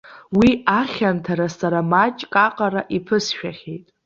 Уи 0.37 0.49
ахьанҭара 0.79 1.47
сара 1.57 1.79
маҷк 1.91 2.33
аҟара 2.45 2.81
иԥысшәахьеит. 2.97 3.85